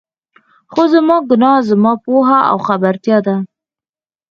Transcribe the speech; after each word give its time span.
خو 0.71 0.81
زما 0.93 1.17
ګناه، 1.29 1.59
زما 1.69 1.93
پوهه 2.03 2.39
او 2.51 2.57
خبرتيا 2.67 3.17
ده. 3.25 3.35